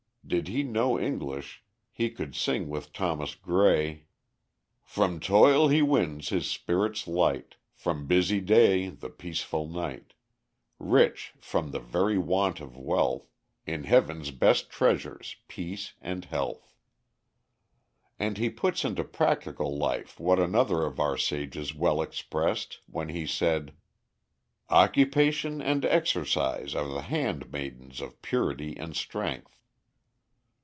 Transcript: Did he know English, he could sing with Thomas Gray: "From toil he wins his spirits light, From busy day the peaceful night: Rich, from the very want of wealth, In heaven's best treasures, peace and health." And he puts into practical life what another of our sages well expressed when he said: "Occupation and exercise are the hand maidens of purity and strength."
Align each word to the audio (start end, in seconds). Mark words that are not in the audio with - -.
Did 0.27 0.47
he 0.47 0.63
know 0.63 0.97
English, 0.97 1.61
he 1.91 2.09
could 2.09 2.35
sing 2.35 2.69
with 2.69 2.93
Thomas 2.93 3.35
Gray: 3.35 4.05
"From 4.81 5.19
toil 5.19 5.67
he 5.67 5.81
wins 5.81 6.29
his 6.29 6.49
spirits 6.49 7.05
light, 7.05 7.55
From 7.75 8.07
busy 8.07 8.39
day 8.39 8.87
the 8.87 9.09
peaceful 9.09 9.67
night: 9.67 10.13
Rich, 10.79 11.33
from 11.41 11.71
the 11.71 11.81
very 11.81 12.17
want 12.17 12.61
of 12.61 12.77
wealth, 12.77 13.27
In 13.65 13.83
heaven's 13.83 14.31
best 14.31 14.69
treasures, 14.69 15.35
peace 15.49 15.95
and 16.01 16.23
health." 16.23 16.75
And 18.17 18.37
he 18.37 18.49
puts 18.49 18.85
into 18.85 19.03
practical 19.03 19.77
life 19.77 20.17
what 20.17 20.39
another 20.39 20.83
of 20.83 20.97
our 20.97 21.17
sages 21.17 21.75
well 21.75 22.01
expressed 22.01 22.79
when 22.85 23.09
he 23.09 23.25
said: 23.25 23.73
"Occupation 24.69 25.61
and 25.61 25.83
exercise 25.83 26.73
are 26.73 26.87
the 26.87 27.01
hand 27.01 27.51
maidens 27.51 27.99
of 27.99 28.21
purity 28.21 28.77
and 28.77 28.95
strength." 28.95 29.57